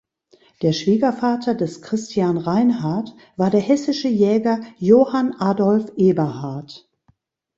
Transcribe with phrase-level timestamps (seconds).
[0.63, 6.89] Der Schwiegervater des Christian Reinhard, war der hessische Jäger Johann Adolph Eberhardt.